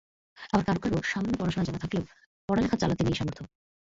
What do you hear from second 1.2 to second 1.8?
পড়াশোনা